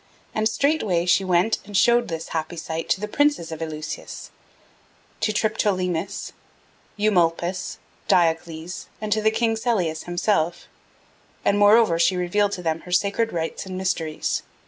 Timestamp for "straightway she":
0.49-1.23